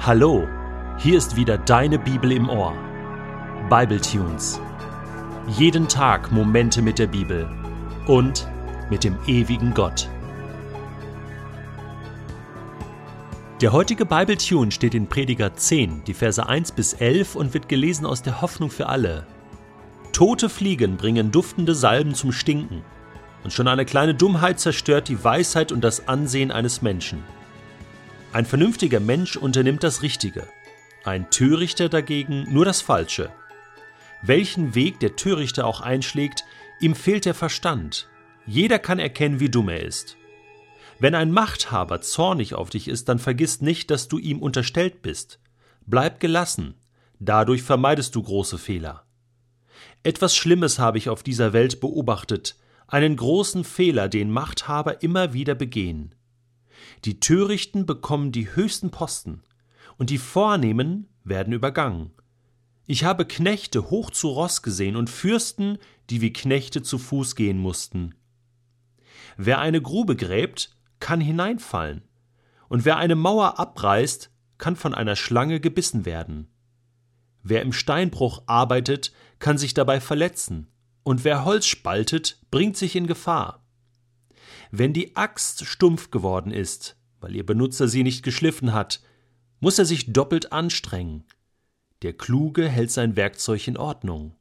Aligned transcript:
Hallo, 0.00 0.46
hier 0.96 1.18
ist 1.18 1.34
wieder 1.34 1.58
deine 1.58 1.98
Bibel 1.98 2.30
im 2.30 2.48
Ohr. 2.48 2.72
Bible 3.68 4.00
Tunes. 4.00 4.60
Jeden 5.48 5.88
Tag 5.88 6.30
Momente 6.30 6.80
mit 6.80 7.00
der 7.00 7.08
Bibel 7.08 7.50
und 8.06 8.48
mit 8.90 9.02
dem 9.02 9.18
ewigen 9.26 9.74
Gott. 9.74 10.08
Der 13.60 13.72
heutige 13.72 14.06
Bible 14.06 14.36
Tune 14.36 14.70
steht 14.70 14.94
in 14.94 15.08
Prediger 15.08 15.56
10, 15.56 16.04
die 16.06 16.14
Verse 16.14 16.46
1 16.46 16.72
bis 16.72 16.92
11 16.92 17.34
und 17.34 17.52
wird 17.52 17.68
gelesen 17.68 18.06
aus 18.06 18.22
der 18.22 18.40
Hoffnung 18.40 18.70
für 18.70 18.86
alle. 18.86 19.26
Tote 20.12 20.48
Fliegen 20.48 20.96
bringen 20.96 21.32
duftende 21.32 21.74
Salben 21.74 22.14
zum 22.14 22.30
Stinken, 22.30 22.82
und 23.42 23.52
schon 23.52 23.66
eine 23.66 23.84
kleine 23.84 24.14
Dummheit 24.14 24.60
zerstört 24.60 25.08
die 25.08 25.22
Weisheit 25.22 25.72
und 25.72 25.82
das 25.82 26.06
Ansehen 26.06 26.52
eines 26.52 26.82
Menschen. 26.82 27.24
Ein 28.30 28.44
vernünftiger 28.44 29.00
Mensch 29.00 29.36
unternimmt 29.36 29.82
das 29.82 30.02
Richtige, 30.02 30.46
ein 31.02 31.30
Törichter 31.30 31.88
dagegen 31.88 32.46
nur 32.52 32.66
das 32.66 32.82
Falsche. 32.82 33.30
Welchen 34.20 34.74
Weg 34.74 35.00
der 35.00 35.16
Törichter 35.16 35.66
auch 35.66 35.80
einschlägt, 35.80 36.44
ihm 36.78 36.94
fehlt 36.94 37.24
der 37.24 37.32
Verstand. 37.32 38.06
Jeder 38.46 38.78
kann 38.78 38.98
erkennen, 38.98 39.40
wie 39.40 39.48
dumm 39.48 39.70
er 39.70 39.82
ist. 39.82 40.18
Wenn 40.98 41.14
ein 41.14 41.30
Machthaber 41.30 42.02
zornig 42.02 42.54
auf 42.54 42.68
dich 42.68 42.88
ist, 42.88 43.08
dann 43.08 43.18
vergiss 43.18 43.62
nicht, 43.62 43.90
dass 43.90 44.08
du 44.08 44.18
ihm 44.18 44.42
unterstellt 44.42 45.00
bist. 45.00 45.40
Bleib 45.86 46.20
gelassen, 46.20 46.74
dadurch 47.20 47.62
vermeidest 47.62 48.14
du 48.14 48.22
große 48.22 48.58
Fehler. 48.58 49.04
Etwas 50.02 50.36
Schlimmes 50.36 50.78
habe 50.78 50.98
ich 50.98 51.08
auf 51.08 51.22
dieser 51.22 51.54
Welt 51.54 51.80
beobachtet, 51.80 52.56
einen 52.88 53.16
großen 53.16 53.64
Fehler, 53.64 54.08
den 54.08 54.30
Machthaber 54.30 55.02
immer 55.02 55.32
wieder 55.32 55.54
begehen. 55.54 56.14
Die 57.04 57.20
Törichten 57.20 57.86
bekommen 57.86 58.32
die 58.32 58.54
höchsten 58.54 58.90
Posten, 58.90 59.42
und 59.96 60.10
die 60.10 60.18
Vornehmen 60.18 61.08
werden 61.24 61.52
übergangen. 61.52 62.12
Ich 62.86 63.04
habe 63.04 63.26
Knechte 63.26 63.90
hoch 63.90 64.10
zu 64.10 64.28
Ross 64.28 64.62
gesehen 64.62 64.96
und 64.96 65.10
Fürsten, 65.10 65.78
die 66.08 66.20
wie 66.20 66.32
Knechte 66.32 66.82
zu 66.82 66.98
Fuß 66.98 67.34
gehen 67.36 67.58
mussten. 67.58 68.14
Wer 69.36 69.58
eine 69.58 69.82
Grube 69.82 70.16
gräbt, 70.16 70.76
kann 71.00 71.20
hineinfallen, 71.20 72.02
und 72.68 72.84
wer 72.84 72.96
eine 72.96 73.14
Mauer 73.14 73.58
abreißt, 73.58 74.30
kann 74.56 74.76
von 74.76 74.94
einer 74.94 75.16
Schlange 75.16 75.60
gebissen 75.60 76.04
werden. 76.04 76.48
Wer 77.42 77.62
im 77.62 77.72
Steinbruch 77.72 78.42
arbeitet, 78.46 79.12
kann 79.38 79.58
sich 79.58 79.74
dabei 79.74 80.00
verletzen, 80.00 80.68
und 81.02 81.24
wer 81.24 81.44
Holz 81.44 81.66
spaltet, 81.66 82.40
bringt 82.50 82.76
sich 82.76 82.96
in 82.96 83.06
Gefahr. 83.06 83.64
Wenn 84.70 84.92
die 84.92 85.16
Axt 85.16 85.64
stumpf 85.64 86.10
geworden 86.10 86.52
ist, 86.52 86.96
weil 87.20 87.34
ihr 87.34 87.44
Benutzer 87.44 87.88
sie 87.88 88.02
nicht 88.02 88.22
geschliffen 88.22 88.72
hat, 88.72 89.00
muss 89.60 89.78
er 89.78 89.84
sich 89.84 90.12
doppelt 90.12 90.52
anstrengen. 90.52 91.24
Der 92.02 92.12
Kluge 92.12 92.68
hält 92.68 92.90
sein 92.90 93.16
Werkzeug 93.16 93.66
in 93.66 93.76
Ordnung. 93.76 94.36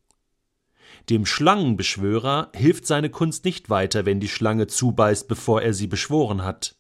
Dem 1.10 1.26
Schlangenbeschwörer 1.26 2.52
hilft 2.54 2.86
seine 2.86 3.10
Kunst 3.10 3.46
nicht 3.46 3.70
weiter, 3.70 4.06
wenn 4.06 4.20
die 4.20 4.30
Schlange 4.30 4.68
zubeißt, 4.68 5.28
bevor 5.28 5.62
er 5.62 5.74
sie 5.74 5.88
beschworen 5.88 6.44
hat. 6.44 6.76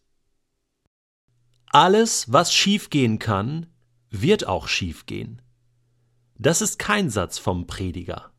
Alles, 1.67 2.31
was 2.31 2.53
schiefgehen 2.53 3.19
kann, 3.19 3.67
wird 4.09 4.47
auch 4.47 4.67
schiefgehen. 4.67 5.41
Das 6.37 6.61
ist 6.61 6.79
kein 6.79 7.09
Satz 7.09 7.39
vom 7.39 7.67
Prediger 7.67 8.31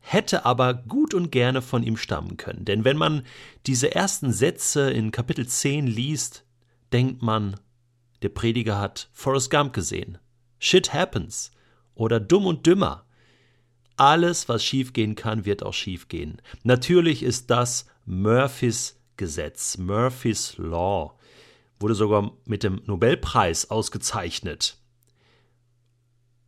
hätte 0.00 0.44
aber 0.44 0.74
gut 0.74 1.14
und 1.14 1.30
gerne 1.30 1.62
von 1.62 1.82
ihm 1.82 1.96
stammen 1.96 2.36
können. 2.36 2.64
Denn 2.64 2.84
wenn 2.84 2.96
man 2.96 3.22
diese 3.66 3.94
ersten 3.94 4.32
Sätze 4.32 4.90
in 4.90 5.10
Kapitel 5.12 5.46
10 5.46 5.86
liest, 5.86 6.44
denkt 6.92 7.22
man, 7.22 7.56
der 8.22 8.30
Prediger 8.30 8.78
hat 8.78 9.08
Forrest 9.12 9.50
Gump 9.50 9.72
gesehen. 9.72 10.18
Shit 10.58 10.92
happens. 10.92 11.50
Oder 11.94 12.20
dumm 12.20 12.46
und 12.46 12.66
dümmer. 12.66 13.04
Alles, 13.96 14.48
was 14.48 14.64
schiefgehen 14.64 15.14
kann, 15.14 15.44
wird 15.44 15.62
auch 15.62 15.74
schiefgehen. 15.74 16.40
Natürlich 16.62 17.22
ist 17.22 17.50
das 17.50 17.86
Murphys 18.06 18.98
Gesetz, 19.16 19.76
Murphys 19.76 20.56
Law. 20.56 21.18
Wurde 21.78 21.94
sogar 21.94 22.32
mit 22.46 22.62
dem 22.62 22.80
Nobelpreis 22.86 23.70
ausgezeichnet. 23.70 24.79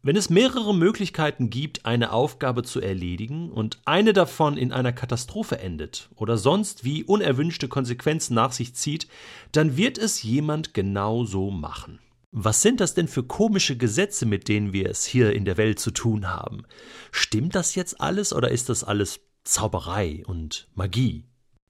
Wenn 0.05 0.17
es 0.17 0.31
mehrere 0.31 0.75
Möglichkeiten 0.75 1.49
gibt, 1.49 1.87
eine 1.87 2.11
Aufgabe 2.11 2.65
zu 2.65 2.81
erledigen 2.81 3.53
und 3.53 3.79
eine 3.85 4.13
davon 4.13 4.57
in 4.57 4.73
einer 4.73 4.93
Katastrophe 4.93 5.61
endet 5.61 6.09
oder 6.17 6.37
sonst 6.37 6.83
wie 6.83 7.05
unerwünschte 7.05 7.69
Konsequenzen 7.69 8.35
nach 8.35 8.51
sich 8.51 8.75
zieht, 8.75 9.07
dann 9.53 9.77
wird 9.77 9.99
es 9.99 10.25
jemand 10.25 10.75
genau 10.75 11.25
so 11.25 11.53
machen. 11.53 12.01
Was 12.33 12.63
sind 12.63 12.81
das 12.81 12.95
denn 12.95 13.07
für 13.07 13.23
komische 13.23 13.77
Gesetze, 13.77 14.27
mit 14.27 14.49
denen 14.49 14.73
wir 14.73 14.91
es 14.91 15.05
hier 15.05 15.35
in 15.35 15.45
der 15.45 15.57
Welt 15.57 15.79
zu 15.79 15.93
tun 15.93 16.31
haben? 16.31 16.65
Stimmt 17.13 17.55
das 17.55 17.77
jetzt 17.77 18.01
alles 18.01 18.33
oder 18.33 18.51
ist 18.51 18.71
das 18.71 18.83
alles 18.83 19.21
Zauberei 19.45 20.25
und 20.27 20.67
Magie? 20.75 21.27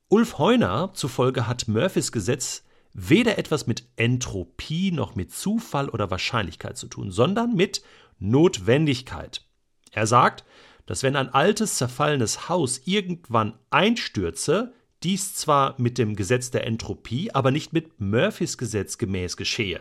Ulf 0.09 0.39
Heuner 0.39 0.93
zufolge 0.95 1.47
hat 1.47 1.69
Murphys 1.69 2.13
Gesetz 2.13 2.63
weder 2.95 3.39
etwas 3.39 3.67
mit 3.67 3.85
Entropie 3.97 4.93
noch 4.93 5.15
mit 5.15 5.33
Zufall 5.33 5.89
oder 5.89 6.11
Wahrscheinlichkeit 6.11 6.77
zu 6.77 6.87
tun, 6.87 7.11
sondern 7.11 7.55
mit 7.55 7.83
Notwendigkeit. 8.23 9.45
Er 9.91 10.07
sagt, 10.07 10.45
dass 10.87 11.03
wenn 11.03 11.17
ein 11.17 11.29
altes, 11.29 11.77
zerfallenes 11.77 12.49
Haus 12.49 12.83
irgendwann 12.85 13.59
einstürze, 13.71 14.75
dies 15.03 15.35
zwar 15.35 15.81
mit 15.81 15.99
dem 15.99 16.17
Gesetz 16.17 16.51
der 16.51 16.67
Entropie, 16.67 17.33
aber 17.33 17.51
nicht 17.51 17.73
mit 17.73 18.01
Murphys 18.01 18.57
Gesetz 18.57 18.99
gemäß 18.99 19.37
geschehe. 19.37 19.81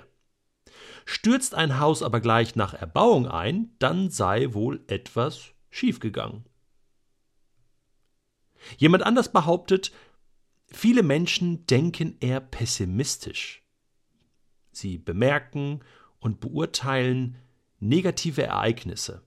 Stürzt 1.05 1.55
ein 1.55 1.79
Haus 1.79 2.03
aber 2.03 2.19
gleich 2.19 2.55
nach 2.55 2.73
Erbauung 2.73 3.27
ein, 3.27 3.75
dann 3.79 4.09
sei 4.09 4.53
wohl 4.53 4.83
etwas 4.87 5.51
schiefgegangen. 5.69 6.45
Jemand 8.77 9.03
anders 9.03 9.31
behauptet, 9.31 9.91
viele 10.67 11.03
Menschen 11.03 11.65
denken 11.65 12.17
eher 12.19 12.39
pessimistisch. 12.39 13.63
Sie 14.71 14.97
bemerken 14.97 15.81
und 16.19 16.39
beurteilen 16.39 17.37
negative 17.81 18.43
Ereignisse. 18.43 19.23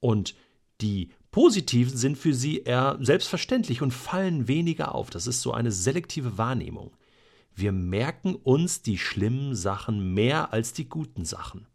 Und 0.00 0.34
die 0.80 1.12
positiven 1.30 1.96
sind 1.96 2.18
für 2.18 2.34
sie 2.34 2.62
eher 2.62 2.98
selbstverständlich 3.00 3.82
und 3.82 3.92
fallen 3.92 4.48
weniger 4.48 4.94
auf. 4.94 5.10
Das 5.10 5.26
ist 5.26 5.42
so 5.42 5.52
eine 5.52 5.72
selektive 5.72 6.38
Wahrnehmung. 6.38 6.96
Wir 7.54 7.72
merken 7.72 8.34
uns 8.34 8.82
die 8.82 8.98
schlimmen 8.98 9.54
Sachen 9.54 10.14
mehr 10.14 10.52
als 10.52 10.72
die 10.72 10.88
guten 10.88 11.24
Sachen. 11.24 11.66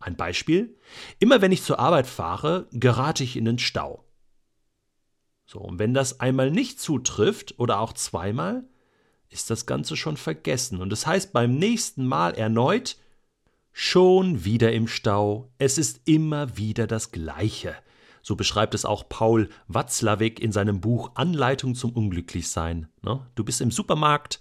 Ein 0.00 0.16
Beispiel: 0.16 0.76
Immer 1.20 1.40
wenn 1.40 1.52
ich 1.52 1.62
zur 1.62 1.78
Arbeit 1.78 2.08
fahre, 2.08 2.68
gerate 2.72 3.22
ich 3.22 3.36
in 3.36 3.44
den 3.44 3.58
Stau. 3.58 4.04
So, 5.46 5.60
und 5.60 5.78
wenn 5.78 5.94
das 5.94 6.20
einmal 6.20 6.50
nicht 6.50 6.80
zutrifft 6.80 7.58
oder 7.58 7.78
auch 7.80 7.92
zweimal, 7.92 8.64
ist 9.28 9.50
das 9.50 9.66
Ganze 9.66 9.96
schon 9.96 10.16
vergessen. 10.16 10.80
Und 10.80 10.90
das 10.90 11.06
heißt 11.06 11.32
beim 11.32 11.56
nächsten 11.56 12.06
Mal 12.06 12.34
erneut, 12.34 12.96
Schon 13.72 14.44
wieder 14.44 14.72
im 14.72 14.86
Stau, 14.86 15.50
es 15.58 15.78
ist 15.78 16.02
immer 16.04 16.56
wieder 16.56 16.86
das 16.86 17.10
Gleiche. 17.10 17.74
So 18.22 18.36
beschreibt 18.36 18.74
es 18.74 18.84
auch 18.84 19.08
Paul 19.08 19.48
Watzlawick 19.66 20.40
in 20.40 20.52
seinem 20.52 20.80
Buch 20.80 21.12
Anleitung 21.14 21.74
zum 21.74 21.92
Unglücklichsein. 21.92 22.88
Ne? 23.02 23.26
Du 23.34 23.44
bist 23.44 23.60
im 23.60 23.70
Supermarkt 23.70 24.40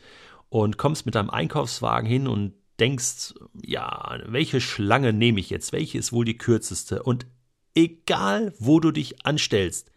und 0.50 0.78
kommst 0.78 1.06
mit 1.06 1.16
deinem 1.16 1.30
Einkaufswagen 1.30 2.08
hin 2.08 2.28
und 2.28 2.53
denkst, 2.80 3.34
ja, 3.66 4.20
welche 4.25 4.59
Schlange 4.59 5.14
nehme 5.14 5.40
ich 5.40 5.50
jetzt? 5.50 5.72
Welche 5.72 5.97
ist 5.97 6.12
wohl 6.12 6.25
die 6.25 6.38
kürzeste? 6.38 7.02
Und 7.03 7.25
egal, 7.74 8.53
wo 8.59 8.80
du 8.80 8.91
dich 8.91 9.25
anstellst, 9.25 9.91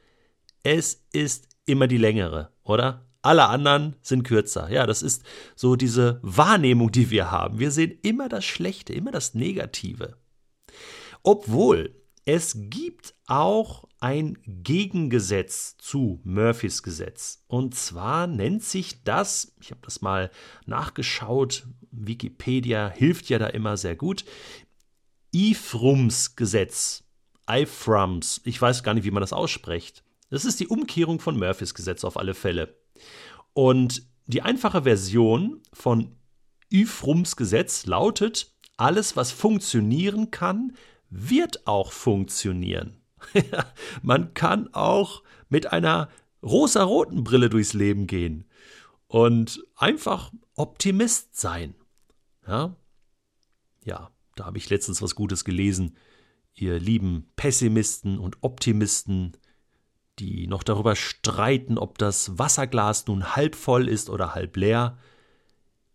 es 0.62 1.05
ist 1.12 1.49
immer 1.67 1.89
die 1.89 1.99
längere, 1.99 2.50
oder? 2.62 3.04
Alle 3.25 3.49
anderen 3.49 3.97
sind 4.03 4.25
kürzer. 4.25 4.71
Ja, 4.71 4.87
das 4.87 5.03
ist 5.03 5.25
so 5.57 5.77
diese 5.77 6.21
Wahrnehmung, 6.23 6.93
die 6.93 7.11
wir 7.11 7.31
haben. 7.31 7.59
Wir 7.59 7.71
sehen 7.71 7.99
immer 8.03 8.29
das 8.29 8.44
Schlechte, 8.44 8.93
immer 8.93 9.12
das 9.12 9.35
Negative. 9.35 10.17
Obwohl 11.23 11.94
es 12.26 12.56
gibt 12.56 13.15
auch 13.26 13.85
ein 14.00 14.38
Gegengesetz 14.47 15.76
zu 15.79 16.21
Murphys 16.25 16.82
Gesetz. 16.82 17.44
Und 17.47 17.75
zwar 17.75 18.26
nennt 18.26 18.62
sich 18.62 19.05
das, 19.05 19.55
ich 19.61 19.71
habe 19.71 19.81
das 19.82 20.03
mal 20.03 20.31
nachgeschaut, 20.67 21.67
Wikipedia 21.91 22.91
hilft 22.91 23.29
ja 23.29 23.38
da 23.38 23.47
immer 23.47 23.76
sehr 23.76 23.97
gut, 23.97 24.25
Ifrums 25.32 26.37
Gesetz. 26.37 27.05
Ifrums, 27.49 28.41
ich 28.44 28.61
weiß 28.61 28.82
gar 28.82 28.94
nicht, 28.94 29.05
wie 29.05 29.11
man 29.11 29.21
das 29.21 29.32
ausspricht. 29.32 30.03
Das 30.35 30.45
ist 30.45 30.59
die 30.59 30.67
Umkehrung 30.67 31.21
von 31.21 31.39
Murphys 31.39 31.75
Gesetz 31.75 32.03
auf 32.03 32.17
alle 32.17 32.35
Fälle. 32.35 32.75
Und 33.53 34.05
die 34.27 34.43
einfache 34.43 34.83
Version 34.83 35.63
von 35.73 36.17
Yfrums 36.73 37.37
Gesetz 37.37 37.87
lautet, 37.87 38.53
alles, 38.77 39.15
was 39.15 39.31
funktionieren 39.31 40.33
kann, 40.33 40.73
wird 41.09 41.69
auch 41.69 41.93
funktionieren. 41.93 42.97
Man 44.03 44.35
kann 44.35 44.75
auch 44.75 45.23
mit 45.51 45.73
einer 45.73 46.09
rosa-roten 46.43 47.23
Brille 47.23 47.49
durchs 47.49 47.73
Leben 47.73 48.09
gehen 48.09 48.45
und 49.07 49.63
einfach 49.77 50.33
Optimist 50.57 51.39
sein. 51.39 51.77
Ja, 52.45 52.75
ja 53.85 54.11
Da 54.35 54.47
habe 54.47 54.59
ich 54.59 54.69
letztens 54.69 55.01
was 55.01 55.15
Gutes 55.15 55.45
gelesen. 55.45 55.97
Ihr 56.55 56.81
lieben 56.81 57.31
Pessimisten 57.37 58.19
und 58.19 58.39
Optimisten, 58.41 59.37
die 60.19 60.46
noch 60.46 60.62
darüber 60.62 60.96
streiten, 60.96 61.78
ob 61.78 61.99
das 61.99 62.38
Wasserglas 62.38 63.06
nun 63.06 63.34
halb 63.37 63.56
voll 63.56 63.88
ist 63.88 64.11
oder 64.11 64.34
halb 64.34 64.56
leer. 64.56 64.99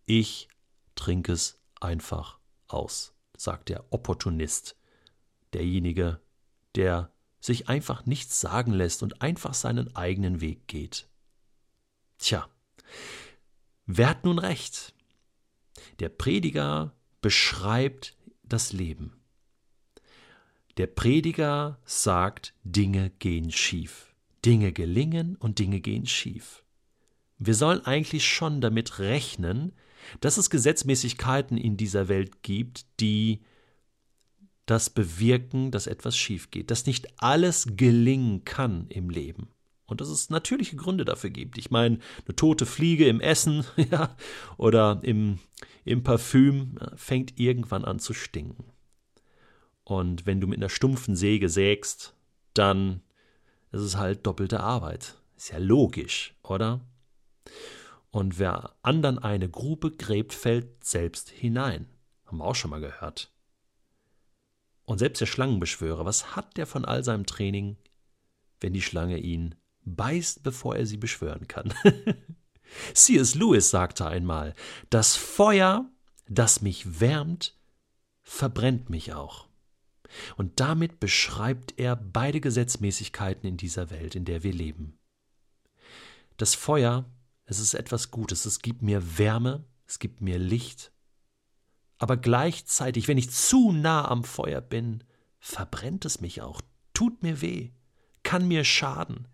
Ich 0.06 0.48
trinke 0.94 1.32
es 1.32 1.58
einfach 1.80 2.38
aus, 2.68 3.14
sagt 3.36 3.68
der 3.68 3.84
Opportunist, 3.90 4.76
derjenige, 5.52 6.20
der 6.74 7.10
sich 7.40 7.68
einfach 7.68 8.04
nichts 8.04 8.40
sagen 8.40 8.72
lässt 8.72 9.02
und 9.02 9.22
einfach 9.22 9.54
seinen 9.54 9.96
eigenen 9.96 10.40
Weg 10.40 10.68
geht. 10.68 11.08
Tja, 12.18 12.48
wer 13.86 14.10
hat 14.10 14.24
nun 14.24 14.38
recht? 14.38 14.94
Der 16.00 16.10
Prediger 16.10 16.94
beschreibt 17.22 18.16
das 18.42 18.72
Leben. 18.72 19.16
Der 20.76 20.86
Prediger 20.86 21.78
sagt, 21.84 22.54
Dinge 22.62 23.10
gehen 23.18 23.50
schief. 23.50 24.09
Dinge 24.44 24.72
gelingen 24.72 25.36
und 25.36 25.58
Dinge 25.58 25.80
gehen 25.80 26.06
schief. 26.06 26.62
Wir 27.38 27.54
sollen 27.54 27.84
eigentlich 27.84 28.26
schon 28.26 28.60
damit 28.60 28.98
rechnen, 28.98 29.72
dass 30.20 30.36
es 30.36 30.50
Gesetzmäßigkeiten 30.50 31.56
in 31.56 31.76
dieser 31.76 32.08
Welt 32.08 32.42
gibt, 32.42 32.86
die 33.00 33.40
das 34.66 34.90
bewirken, 34.90 35.70
dass 35.70 35.86
etwas 35.86 36.16
schief 36.16 36.50
geht, 36.50 36.70
dass 36.70 36.86
nicht 36.86 37.20
alles 37.22 37.66
gelingen 37.76 38.44
kann 38.44 38.86
im 38.88 39.10
Leben. 39.10 39.48
Und 39.86 40.00
dass 40.00 40.08
es 40.08 40.30
natürliche 40.30 40.76
Gründe 40.76 41.04
dafür 41.04 41.30
gibt. 41.30 41.58
Ich 41.58 41.72
meine, 41.72 41.98
eine 42.24 42.36
tote 42.36 42.64
Fliege 42.64 43.08
im 43.08 43.20
Essen 43.20 43.64
ja, 43.90 44.16
oder 44.56 45.00
im, 45.02 45.40
im 45.84 46.04
Parfüm 46.04 46.78
fängt 46.94 47.40
irgendwann 47.40 47.84
an 47.84 47.98
zu 47.98 48.14
stinken. 48.14 48.64
Und 49.82 50.26
wenn 50.26 50.40
du 50.40 50.46
mit 50.46 50.58
einer 50.58 50.68
stumpfen 50.68 51.16
Säge 51.16 51.48
sägst, 51.48 52.14
dann 52.54 53.02
ist 53.72 53.80
es 53.80 53.96
halt 53.96 54.26
doppelte 54.26 54.60
Arbeit. 54.60 55.16
Ist 55.36 55.50
ja 55.50 55.58
logisch, 55.58 56.34
oder? 56.42 56.80
Und 58.10 58.38
wer 58.38 58.74
anderen 58.82 59.18
eine 59.18 59.48
Grube 59.48 59.92
gräbt, 59.92 60.34
fällt 60.34 60.84
selbst 60.84 61.30
hinein. 61.30 61.86
Haben 62.26 62.38
wir 62.38 62.44
auch 62.44 62.54
schon 62.54 62.70
mal 62.70 62.80
gehört. 62.80 63.32
Und 64.84 64.98
selbst 64.98 65.20
der 65.20 65.26
Schlangenbeschwörer, 65.26 66.04
was 66.04 66.34
hat 66.34 66.56
der 66.56 66.66
von 66.66 66.84
all 66.84 67.04
seinem 67.04 67.24
Training, 67.26 67.76
wenn 68.60 68.72
die 68.72 68.82
Schlange 68.82 69.18
ihn 69.18 69.54
beißt, 69.84 70.42
bevor 70.42 70.76
er 70.76 70.86
sie 70.86 70.96
beschwören 70.96 71.46
kann? 71.46 71.72
C.S. 72.94 73.34
Lewis 73.34 73.70
sagte 73.70 74.06
einmal, 74.06 74.54
das 74.90 75.16
Feuer, 75.16 75.88
das 76.28 76.62
mich 76.62 77.00
wärmt, 77.00 77.56
verbrennt 78.22 78.90
mich 78.90 79.12
auch. 79.12 79.49
Und 80.36 80.60
damit 80.60 81.00
beschreibt 81.00 81.78
er 81.78 81.96
beide 81.96 82.40
Gesetzmäßigkeiten 82.40 83.48
in 83.48 83.56
dieser 83.56 83.90
Welt, 83.90 84.14
in 84.14 84.24
der 84.24 84.42
wir 84.42 84.52
leben. 84.52 84.98
Das 86.36 86.54
Feuer, 86.54 87.04
es 87.44 87.58
ist 87.58 87.74
etwas 87.74 88.10
Gutes, 88.10 88.46
es 88.46 88.60
gibt 88.60 88.82
mir 88.82 89.18
Wärme, 89.18 89.64
es 89.86 89.98
gibt 89.98 90.20
mir 90.20 90.38
Licht, 90.38 90.92
aber 92.00 92.16
gleichzeitig, 92.16 93.08
wenn 93.08 93.18
ich 93.18 93.30
zu 93.30 93.72
nah 93.72 94.08
am 94.08 94.24
Feuer 94.24 94.62
bin, 94.62 95.04
verbrennt 95.38 96.06
es 96.06 96.22
mich 96.22 96.40
auch, 96.40 96.62
tut 96.94 97.22
mir 97.22 97.42
weh, 97.42 97.72
kann 98.22 98.48
mir 98.48 98.64
schaden. 98.64 99.28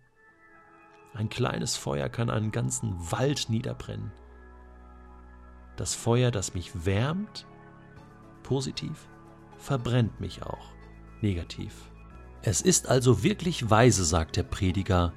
Ein 1.13 1.29
kleines 1.29 1.77
Feuer 1.77 2.09
kann 2.09 2.29
einen 2.29 2.51
ganzen 2.51 2.93
Wald 3.09 3.49
niederbrennen. 3.49 4.11
Das 5.77 5.95
Feuer, 5.95 6.29
das 6.29 6.55
mich 6.55 6.85
wärmt, 6.85 7.47
positiv, 8.43 9.07
verbrennt 9.57 10.19
mich 10.19 10.43
auch, 10.43 10.71
negativ. 11.21 11.73
Es 12.41 12.61
ist 12.61 12.87
also 12.87 13.23
wirklich 13.23 13.69
weise, 13.69 14.05
sagt 14.05 14.37
der 14.37 14.43
Prediger, 14.43 15.13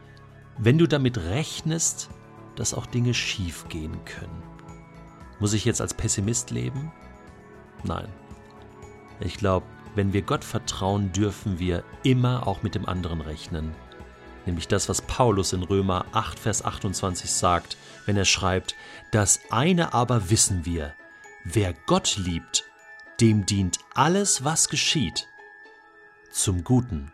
wenn 0.59 0.79
du 0.79 0.87
damit 0.87 1.19
rechnest, 1.19 2.11
dass 2.57 2.75
auch 2.75 2.87
Dinge 2.87 3.15
schief 3.15 3.67
gehen 3.69 4.05
können. 4.05 4.43
Muss 5.39 5.53
ich 5.53 5.65
jetzt 5.65 5.81
als 5.81 5.95
Pessimist 5.95 6.51
leben? 6.51 6.93
Nein. 7.85 8.09
Ich 9.21 9.37
glaube, 9.37 9.67
wenn 9.95 10.13
wir 10.13 10.23
Gott 10.23 10.45
vertrauen, 10.45 11.13
dürfen 11.13 11.59
wir 11.59 11.85
immer 12.03 12.47
auch 12.47 12.63
mit 12.63 12.75
dem 12.75 12.87
anderen 12.87 13.21
rechnen. 13.21 13.75
Nämlich 14.47 14.69
das, 14.69 14.89
was 14.89 15.03
Paulus 15.03 15.53
in 15.53 15.63
Römer 15.63 16.07
8, 16.13 16.39
Vers 16.39 16.65
28 16.65 17.31
sagt, 17.31 17.77
wenn 18.07 18.17
er 18.17 18.25
schreibt, 18.25 18.75
das 19.13 19.41
eine 19.51 19.93
aber 19.95 20.31
wissen 20.31 20.65
wir, 20.65 20.95
wer 21.45 21.75
Gott 21.87 22.17
liebt, 22.17 22.70
dem 23.21 23.47
dient 23.47 23.79
alles, 23.95 24.45
was 24.45 24.69
geschieht, 24.69 25.29
zum 26.31 26.65
Guten 26.65 27.13